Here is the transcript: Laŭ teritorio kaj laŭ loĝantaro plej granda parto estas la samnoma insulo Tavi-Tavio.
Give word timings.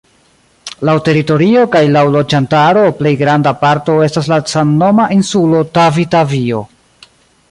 Laŭ 0.87 0.93
teritorio 1.07 1.65
kaj 1.75 1.81
laŭ 1.95 2.03
loĝantaro 2.15 2.85
plej 3.01 3.11
granda 3.21 3.53
parto 3.61 3.99
estas 4.07 4.31
la 4.33 4.41
samnoma 4.55 5.07
insulo 5.19 5.63
Tavi-Tavio. 5.79 6.63